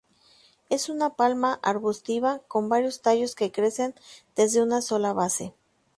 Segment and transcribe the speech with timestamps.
[0.71, 3.93] Es una palma arbustiva, con varios tallos que crecen
[4.35, 5.53] desde una sola base.